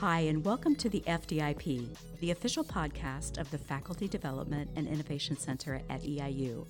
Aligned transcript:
Hi, 0.00 0.20
and 0.20 0.42
welcome 0.42 0.74
to 0.76 0.88
the 0.88 1.02
FDIP, 1.02 1.94
the 2.20 2.30
official 2.30 2.64
podcast 2.64 3.36
of 3.36 3.50
the 3.50 3.58
Faculty 3.58 4.08
Development 4.08 4.70
and 4.74 4.88
Innovation 4.88 5.36
Center 5.36 5.82
at 5.90 6.00
EIU. 6.00 6.66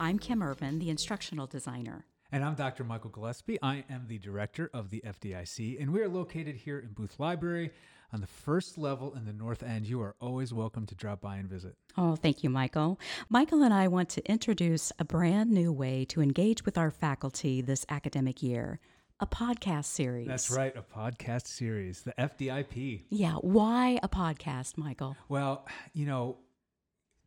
I'm 0.00 0.18
Kim 0.18 0.42
Ervin, 0.42 0.80
the 0.80 0.90
instructional 0.90 1.46
designer. 1.46 2.04
And 2.32 2.42
I'm 2.42 2.56
Dr. 2.56 2.82
Michael 2.82 3.10
Gillespie. 3.10 3.60
I 3.62 3.84
am 3.88 4.06
the 4.08 4.18
director 4.18 4.70
of 4.74 4.90
the 4.90 5.04
FDIC, 5.06 5.80
and 5.80 5.92
we 5.92 6.00
are 6.00 6.08
located 6.08 6.56
here 6.56 6.80
in 6.80 6.88
Booth 6.88 7.20
Library 7.20 7.70
on 8.12 8.20
the 8.20 8.26
first 8.26 8.76
level 8.76 9.14
in 9.14 9.24
the 9.24 9.32
North 9.32 9.62
End. 9.62 9.86
You 9.86 10.02
are 10.02 10.16
always 10.18 10.52
welcome 10.52 10.84
to 10.86 10.96
drop 10.96 11.20
by 11.20 11.36
and 11.36 11.48
visit. 11.48 11.76
Oh, 11.96 12.16
thank 12.16 12.42
you, 12.42 12.50
Michael. 12.50 12.98
Michael 13.28 13.62
and 13.62 13.72
I 13.72 13.86
want 13.86 14.08
to 14.08 14.28
introduce 14.28 14.90
a 14.98 15.04
brand 15.04 15.52
new 15.52 15.70
way 15.70 16.04
to 16.06 16.20
engage 16.20 16.64
with 16.64 16.76
our 16.76 16.90
faculty 16.90 17.60
this 17.60 17.86
academic 17.88 18.42
year 18.42 18.80
a 19.24 19.26
podcast 19.26 19.86
series. 19.86 20.26
That's 20.26 20.50
right, 20.50 20.76
a 20.76 20.82
podcast 20.82 21.46
series, 21.46 22.02
the 22.02 22.12
FDIP. 22.18 23.04
Yeah, 23.08 23.36
why 23.36 23.98
a 24.02 24.08
podcast, 24.08 24.76
Michael? 24.76 25.16
Well, 25.30 25.66
you 25.94 26.04
know, 26.04 26.36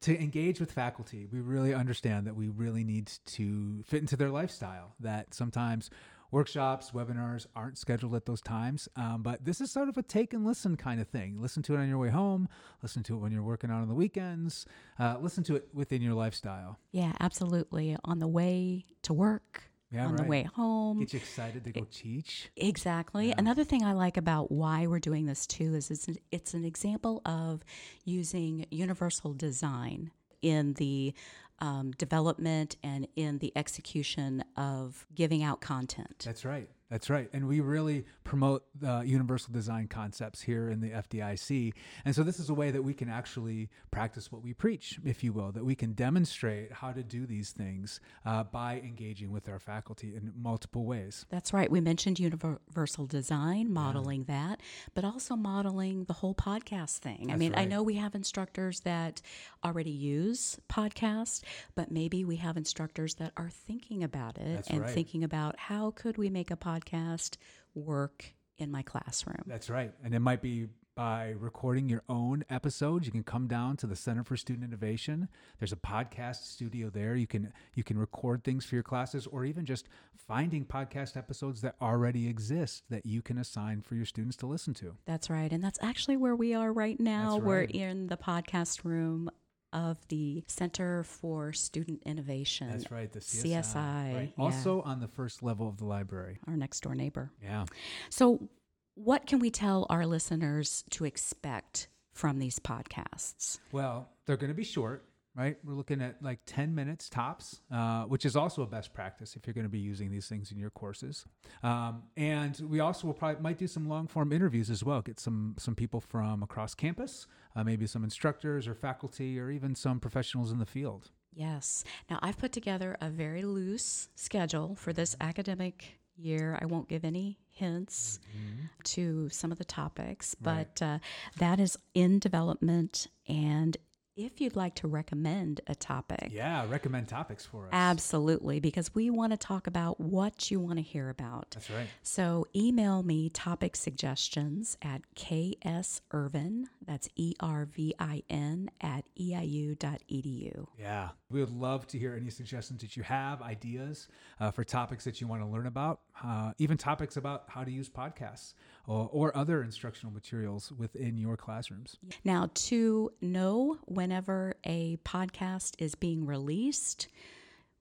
to 0.02 0.16
engage 0.22 0.60
with 0.60 0.72
faculty, 0.72 1.26
we 1.26 1.40
really 1.40 1.74
understand 1.74 2.28
that 2.28 2.36
we 2.36 2.50
really 2.50 2.84
need 2.84 3.12
to 3.26 3.82
fit 3.88 4.02
into 4.02 4.16
their 4.16 4.30
lifestyle, 4.30 4.94
that 5.00 5.34
sometimes 5.34 5.90
workshops, 6.30 6.92
webinars 6.92 7.48
aren't 7.56 7.80
scheduled 7.80 8.14
at 8.14 8.28
those 8.28 8.42
times. 8.42 8.88
Um, 8.96 9.24
but 9.24 9.44
this 9.44 9.60
is 9.60 9.72
sort 9.72 9.90
of 9.90 9.98
a 9.98 10.04
take 10.04 10.34
and 10.34 10.46
listen 10.46 10.78
kind 10.78 11.02
of 11.02 11.08
thing. 11.08 11.42
Listen 11.42 11.64
to 11.64 11.74
it 11.74 11.80
on 11.80 11.90
your 11.90 11.98
way 11.98 12.10
home, 12.10 12.48
listen 12.84 13.02
to 13.04 13.16
it 13.16 13.18
when 13.18 13.32
you're 13.32 13.42
working 13.42 13.72
out 13.72 13.82
on 13.82 13.88
the 13.88 13.96
weekends, 13.96 14.68
uh, 15.00 15.18
listen 15.20 15.44
to 15.46 15.56
it 15.56 15.70
within 15.74 16.04
your 16.04 16.14
lifestyle. 16.14 16.78
Yeah, 16.92 17.14
absolutely. 17.20 17.98
On 18.06 18.20
the 18.20 18.28
way 18.28 18.86
to 19.02 19.14
work, 19.14 19.72
yeah, 19.92 20.06
on 20.06 20.12
right. 20.12 20.18
the 20.18 20.24
way 20.24 20.44
home. 20.44 21.00
Get 21.00 21.14
you 21.14 21.20
excited 21.20 21.64
to 21.64 21.72
go 21.72 21.88
teach. 21.92 22.50
Exactly. 22.56 23.30
Yeah. 23.30 23.36
Another 23.38 23.64
thing 23.64 23.84
I 23.84 23.94
like 23.94 24.18
about 24.18 24.52
why 24.52 24.88
we're 24.88 25.00
doing 25.00 25.26
this 25.26 25.48
too 25.48 25.76
is 25.76 25.90
it's 25.92 26.08
an, 26.08 26.18
it's 26.32 26.54
an 26.54 26.66
example 26.66 27.22
of 27.26 27.64
using 28.04 28.66
universal 28.70 29.34
design 29.34 30.12
in 30.42 30.74
the 30.74 31.14
um, 31.60 31.92
development 31.92 32.76
and 32.84 33.08
in 33.16 33.40
the 33.40 33.52
execution 33.56 34.44
of 34.56 35.08
giving 35.16 35.44
out 35.44 35.62
content. 35.62 36.24
That's 36.26 36.46
right. 36.46 36.70
That's 36.90 37.10
right. 37.10 37.30
And 37.34 37.48
we 37.48 37.60
really 37.60 38.06
promote 38.24 38.64
the 38.80 39.04
universal 39.06 39.52
design 39.52 39.88
concepts 39.88 40.42
here 40.42 40.70
in 40.70 40.80
the 40.80 40.92
FDIC. 40.92 41.74
And 42.06 42.16
so 42.16 42.24
this 42.24 42.40
is 42.40 42.50
a 42.50 42.54
way 42.54 42.72
that 42.72 42.82
we 42.82 42.94
can 42.94 43.10
actually 43.10 43.70
practice 43.92 44.32
what 44.32 44.42
we 44.42 44.54
preach, 44.54 44.98
if 45.04 45.22
you 45.22 45.34
will, 45.34 45.52
that 45.52 45.66
we 45.66 45.76
can 45.76 45.94
demonstrate 45.94 46.72
how 46.72 46.94
to 46.94 47.04
do 47.04 47.26
these 47.26 47.52
things 47.52 48.00
uh, 48.26 48.44
by 48.44 48.76
engaging 48.76 49.32
with 49.32 49.50
our 49.50 49.60
faculty 49.60 50.16
in 50.16 50.32
multiple 50.38 50.86
ways. 50.86 51.26
That's 51.30 51.52
right. 51.52 51.70
We 51.70 51.82
mentioned 51.82 52.20
universal 52.20 53.06
design, 53.06 53.72
modeling 53.74 54.26
yeah. 54.28 54.48
that, 54.48 54.62
but 54.94 55.04
also 55.04 55.36
modeling 55.36 56.06
the 56.06 56.14
whole 56.14 56.36
podcast 56.36 57.00
thing. 57.00 57.28
That's 57.28 57.34
I 57.34 57.38
mean, 57.38 57.52
right. 57.52 57.62
I 57.62 57.66
know 57.66 57.84
we 57.84 57.96
have 57.96 58.16
instructors 58.16 58.80
that 58.82 59.22
already 59.66 59.92
use 59.92 60.58
podcasts, 60.70 61.42
but 61.76 61.92
maybe 61.92 62.24
we 62.24 62.38
have 62.38 62.56
instructors 62.56 63.16
that 63.16 63.34
are 63.36 63.50
thinking 63.50 64.04
about 64.04 64.38
it 64.38 64.56
That's 64.56 64.70
and 64.70 64.82
right. 64.82 64.90
thinking 64.90 65.26
about 65.26 65.60
how 65.60 65.92
could 65.92 66.18
we 66.18 66.30
make 66.30 66.50
a 66.50 66.56
podcast 66.56 66.77
podcast 66.80 67.38
work 67.76 68.34
in 68.58 68.72
my 68.72 68.82
classroom. 68.82 69.44
That's 69.46 69.70
right. 69.70 69.92
And 70.04 70.14
it 70.14 70.20
might 70.20 70.42
be 70.42 70.68
by 70.96 71.36
recording 71.38 71.88
your 71.88 72.02
own 72.10 72.44
episodes. 72.50 73.06
You 73.06 73.12
can 73.12 73.24
come 73.24 73.48
down 73.48 73.78
to 73.78 73.88
the 73.88 73.96
Center 73.96 74.24
for 74.24 74.36
Student 74.36 74.66
Innovation. 74.66 75.28
There's 75.60 75.72
a 75.72 75.78
podcast 75.78 76.38
studio 76.48 76.90
there. 76.90 77.16
You 77.16 77.28
can 77.28 77.54
you 77.76 77.84
can 77.84 78.00
record 78.00 78.44
things 78.44 78.66
for 78.66 78.74
your 78.74 78.84
classes 78.84 79.28
or 79.28 79.46
even 79.46 79.64
just 79.64 79.88
finding 80.16 80.66
podcast 80.66 81.16
episodes 81.16 81.62
that 81.62 81.76
already 81.82 82.28
exist 82.28 82.84
that 82.90 83.06
you 83.06 83.22
can 83.22 83.38
assign 83.38 83.82
for 83.82 83.94
your 83.94 84.06
students 84.06 84.36
to 84.38 84.48
listen 84.48 84.74
to. 84.76 84.96
That's 85.06 85.30
right. 85.30 85.52
And 85.52 85.64
that's 85.64 85.78
actually 85.84 86.18
where 86.18 86.36
we 86.36 86.56
are 86.56 86.74
right 86.74 87.00
now. 87.00 87.38
Right. 87.38 87.44
We're 87.44 87.62
in 87.62 88.08
the 88.08 88.18
podcast 88.18 88.84
room 88.84 89.30
of 89.74 89.98
the 90.08 90.44
Center 90.48 91.04
for 91.04 91.54
Student 91.54 92.04
Innovation. 92.06 92.70
That's 92.70 92.92
right, 92.92 93.12
the 93.12 93.20
CSI. 93.20 93.54
CSI 93.54 93.76
right. 94.14 94.34
yeah. 94.38 94.44
Also 94.44 94.82
on 94.82 95.00
the 95.00 95.08
first 95.08 95.44
level 95.44 95.68
of 95.68 95.78
the 95.78 95.86
library. 95.86 96.40
Our 96.48 96.58
next 96.58 96.82
door 96.82 96.96
neighbor. 96.96 97.32
Yeah. 97.44 97.66
So, 98.10 98.50
what 98.96 99.28
can 99.28 99.40
we 99.40 99.52
tell 99.52 99.86
our 99.90 100.06
listeners 100.06 100.84
to 100.92 101.06
expect 101.06 101.88
from 102.14 102.40
these 102.40 102.60
podcasts? 102.60 103.60
Well, 103.72 104.10
they're 104.26 104.38
going 104.38 104.50
to 104.50 104.56
be 104.56 104.64
short 104.64 105.06
right? 105.38 105.56
We're 105.64 105.76
looking 105.76 106.02
at 106.02 106.22
like 106.22 106.40
10 106.48 106.74
minutes 106.74 107.10
tops, 107.10 107.62
uh, 107.72 108.04
which 108.04 108.26
is 108.26 108.36
also 108.36 108.64
a 108.64 108.66
best 108.66 108.92
practice 108.94 109.36
if 109.36 109.46
you're 109.46 109.54
going 109.54 109.66
to 109.66 109.70
be 109.70 109.78
using 109.80 110.10
these 110.10 110.28
things 110.28 110.52
in 110.52 110.58
your 110.58 110.72
courses. 110.72 111.26
Um, 111.62 112.04
and 112.18 112.60
we 112.68 112.80
also 112.80 113.06
will 113.06 113.14
probably 113.14 113.42
might 113.42 113.60
do 113.60 113.68
some 113.68 113.88
long 113.88 114.08
form 114.08 114.34
interviews 114.34 114.72
as 114.72 114.84
well. 114.84 115.02
Get 115.02 115.20
some 115.20 115.56
some 115.60 115.76
people 115.76 116.02
from 116.02 116.42
across 116.42 116.74
campus, 116.74 117.28
uh, 117.56 117.64
maybe 117.64 117.86
some 117.86 118.04
instructors 118.04 118.68
or 118.68 118.74
faculty, 118.74 119.40
or 119.40 119.52
even 119.52 119.76
some 119.76 120.00
professionals 120.00 120.52
in 120.52 120.58
the 120.58 120.66
field. 120.66 121.12
Yes. 121.34 121.84
Now 122.10 122.18
I've 122.24 122.40
put 122.40 122.52
together 122.52 122.98
a 123.00 123.10
very 123.10 123.44
loose 123.44 124.10
schedule 124.16 124.76
for 124.76 124.92
this 124.92 125.16
academic 125.22 126.00
year. 126.16 126.58
I 126.60 126.66
won't 126.66 126.88
give 126.88 127.06
any 127.06 127.38
hints 127.50 128.20
mm-hmm. 128.36 128.66
to 128.84 129.30
some 129.30 129.52
of 129.52 129.60
the 129.60 129.66
topics, 129.66 130.36
but 130.36 130.80
right. 130.82 130.96
uh, 130.96 131.00
that 131.38 131.60
is 131.60 131.78
in 131.94 132.18
development 132.18 133.08
and 133.28 133.78
if 134.18 134.42
you'd 134.42 134.56
like 134.56 134.76
to 134.76 134.88
recommend 134.88 135.62
a 135.68 135.76
topic. 135.76 136.30
Yeah, 136.32 136.66
recommend 136.68 137.08
topics 137.08 137.46
for 137.46 137.66
us. 137.66 137.70
Absolutely, 137.72 138.60
because 138.60 138.94
we 138.96 139.10
want 139.10 139.32
to 139.32 139.38
talk 139.38 139.68
about 139.68 140.02
what 140.02 140.50
you 140.50 140.60
want 140.60 140.78
to 140.78 140.82
hear 140.82 141.10
about. 141.10 141.52
That's 141.52 141.70
right. 141.70 141.88
So 142.02 142.48
email 142.56 143.04
me 143.04 143.30
topic 143.30 143.76
suggestions 143.76 144.78
at 144.82 145.02
kservin, 145.16 146.66
that's 146.88 147.10
E 147.16 147.34
R 147.40 147.66
V 147.66 147.94
I 148.00 148.24
N, 148.30 148.72
at 148.82 149.04
eiu.edu. 149.20 150.68
Yeah, 150.80 151.10
we 151.30 151.40
would 151.42 151.52
love 151.52 151.86
to 151.88 152.00
hear 152.00 152.16
any 152.16 152.30
suggestions 152.30 152.82
that 152.82 152.96
you 152.96 153.04
have, 153.04 153.42
ideas 153.42 154.08
uh, 154.40 154.52
for 154.52 154.64
topics 154.64 155.04
that 155.04 155.20
you 155.22 155.28
want 155.28 155.42
to 155.44 155.48
learn 155.48 155.68
about, 155.68 156.00
uh, 156.24 156.54
even 156.58 156.78
topics 156.78 157.18
about 157.18 157.44
how 157.50 157.64
to 157.64 157.72
use 157.72 157.90
podcasts 157.90 158.54
or, 158.88 159.10
or 159.12 159.38
other 159.38 159.62
instructional 159.62 160.14
materials 160.14 160.72
within 160.72 161.18
your 161.18 161.36
classrooms. 161.36 161.98
Now, 162.24 162.50
to 162.54 163.12
know 163.22 163.78
whenever 163.86 164.56
a 164.66 164.98
podcast 165.06 165.76
is 165.80 165.94
being 165.94 166.26
released. 166.26 167.10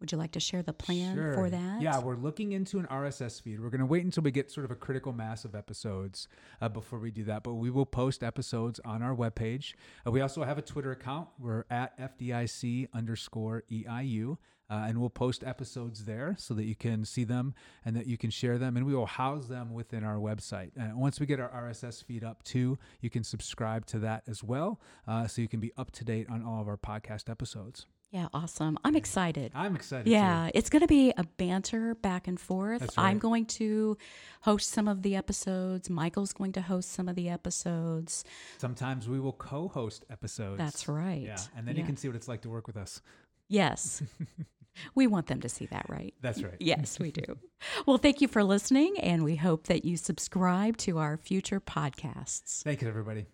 Would 0.00 0.12
you 0.12 0.18
like 0.18 0.32
to 0.32 0.40
share 0.40 0.62
the 0.62 0.74
plan 0.74 1.16
sure. 1.16 1.32
for 1.32 1.48
that? 1.48 1.80
Yeah, 1.80 1.98
we're 2.00 2.16
looking 2.16 2.52
into 2.52 2.78
an 2.78 2.86
RSS 2.86 3.40
feed. 3.40 3.60
We're 3.60 3.70
going 3.70 3.80
to 3.80 3.86
wait 3.86 4.04
until 4.04 4.22
we 4.22 4.30
get 4.30 4.50
sort 4.50 4.66
of 4.66 4.70
a 4.70 4.74
critical 4.74 5.12
mass 5.12 5.46
of 5.46 5.54
episodes 5.54 6.28
uh, 6.60 6.68
before 6.68 6.98
we 6.98 7.10
do 7.10 7.24
that, 7.24 7.42
but 7.42 7.54
we 7.54 7.70
will 7.70 7.86
post 7.86 8.22
episodes 8.22 8.78
on 8.84 9.02
our 9.02 9.14
webpage. 9.14 9.72
Uh, 10.06 10.10
we 10.10 10.20
also 10.20 10.44
have 10.44 10.58
a 10.58 10.62
Twitter 10.62 10.90
account. 10.90 11.28
We're 11.38 11.64
at 11.70 11.98
FDIC 11.98 12.88
underscore 12.92 13.64
EIU, 13.72 14.36
uh, 14.68 14.84
and 14.86 15.00
we'll 15.00 15.08
post 15.08 15.42
episodes 15.42 16.04
there 16.04 16.34
so 16.38 16.52
that 16.52 16.64
you 16.64 16.74
can 16.74 17.06
see 17.06 17.24
them 17.24 17.54
and 17.84 17.96
that 17.96 18.06
you 18.06 18.18
can 18.18 18.28
share 18.28 18.58
them, 18.58 18.76
and 18.76 18.84
we 18.84 18.94
will 18.94 19.06
house 19.06 19.46
them 19.46 19.72
within 19.72 20.04
our 20.04 20.16
website. 20.16 20.72
And 20.76 20.98
once 20.98 21.20
we 21.20 21.24
get 21.24 21.40
our 21.40 21.48
RSS 21.48 22.04
feed 22.04 22.22
up 22.22 22.42
too, 22.42 22.78
you 23.00 23.08
can 23.08 23.24
subscribe 23.24 23.86
to 23.86 23.98
that 24.00 24.24
as 24.26 24.44
well, 24.44 24.78
uh, 25.08 25.26
so 25.26 25.40
you 25.40 25.48
can 25.48 25.60
be 25.60 25.72
up 25.78 25.90
to 25.92 26.04
date 26.04 26.26
on 26.28 26.44
all 26.44 26.60
of 26.60 26.68
our 26.68 26.76
podcast 26.76 27.30
episodes. 27.30 27.86
Yeah, 28.16 28.28
awesome. 28.32 28.78
I'm 28.82 28.96
excited. 28.96 29.52
I'm 29.54 29.76
excited. 29.76 30.06
Yeah, 30.06 30.46
too. 30.46 30.52
it's 30.54 30.70
going 30.70 30.80
to 30.80 30.86
be 30.86 31.12
a 31.18 31.24
banter 31.36 31.94
back 31.96 32.26
and 32.26 32.40
forth. 32.40 32.80
Right. 32.80 32.90
I'm 32.96 33.18
going 33.18 33.44
to 33.60 33.98
host 34.40 34.70
some 34.70 34.88
of 34.88 35.02
the 35.02 35.16
episodes. 35.16 35.90
Michael's 35.90 36.32
going 36.32 36.52
to 36.52 36.62
host 36.62 36.92
some 36.92 37.10
of 37.10 37.14
the 37.14 37.28
episodes. 37.28 38.24
Sometimes 38.56 39.06
we 39.06 39.20
will 39.20 39.34
co 39.34 39.68
host 39.68 40.06
episodes. 40.08 40.56
That's 40.56 40.88
right. 40.88 41.20
Yeah, 41.20 41.36
and 41.54 41.68
then 41.68 41.74
yeah. 41.74 41.82
you 41.82 41.86
can 41.86 41.98
see 41.98 42.08
what 42.08 42.16
it's 42.16 42.26
like 42.26 42.40
to 42.42 42.48
work 42.48 42.66
with 42.66 42.78
us. 42.78 43.02
Yes. 43.50 44.02
we 44.94 45.06
want 45.06 45.26
them 45.26 45.42
to 45.42 45.50
see 45.50 45.66
that, 45.66 45.84
right? 45.90 46.14
That's 46.22 46.42
right. 46.42 46.56
Yes, 46.58 46.98
we 46.98 47.10
do. 47.10 47.36
well, 47.84 47.98
thank 47.98 48.22
you 48.22 48.28
for 48.28 48.42
listening, 48.42 48.98
and 48.98 49.24
we 49.24 49.36
hope 49.36 49.66
that 49.66 49.84
you 49.84 49.98
subscribe 49.98 50.78
to 50.78 50.96
our 50.96 51.18
future 51.18 51.60
podcasts. 51.60 52.62
Thank 52.62 52.80
you, 52.80 52.88
everybody. 52.88 53.26